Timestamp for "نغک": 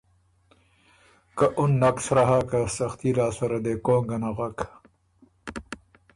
4.21-4.57